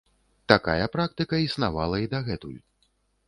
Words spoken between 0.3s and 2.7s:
Такая практыка існавала і дагэтуль.